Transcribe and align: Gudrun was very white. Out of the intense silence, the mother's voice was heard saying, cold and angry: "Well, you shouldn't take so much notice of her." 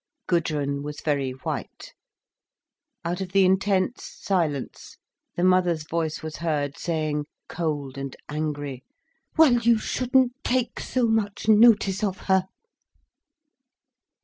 Gudrun 0.25 0.81
was 0.81 0.99
very 1.01 1.29
white. 1.29 1.93
Out 3.05 3.21
of 3.21 3.33
the 3.33 3.45
intense 3.45 4.03
silence, 4.19 4.97
the 5.35 5.43
mother's 5.43 5.83
voice 5.87 6.23
was 6.23 6.37
heard 6.37 6.75
saying, 6.75 7.27
cold 7.47 7.99
and 7.99 8.15
angry: 8.27 8.83
"Well, 9.37 9.57
you 9.59 9.77
shouldn't 9.77 10.33
take 10.43 10.79
so 10.79 11.05
much 11.05 11.47
notice 11.47 12.03
of 12.03 12.17
her." 12.21 12.45